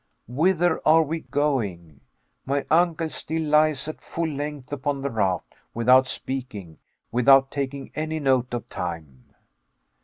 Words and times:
Whither 0.27 0.81
are 0.83 1.03
we 1.03 1.19
going? 1.19 2.01
My 2.43 2.65
uncle 2.71 3.11
still 3.11 3.43
lies 3.43 3.87
at 3.87 4.01
full 4.01 4.27
length 4.29 4.73
upon 4.73 5.03
the 5.03 5.11
raft, 5.11 5.53
without 5.75 6.07
speaking 6.07 6.79
without 7.11 7.51
taking 7.51 7.91
any 7.93 8.19
note 8.19 8.51
of 8.55 8.67
time. 8.67 9.35